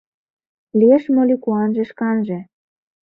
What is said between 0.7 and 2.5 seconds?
Лиеш моли куанже шканже?